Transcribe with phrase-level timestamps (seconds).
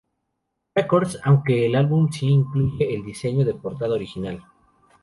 [0.73, 4.43] Records, aunque el álbum sí incluye el diseño de portada original.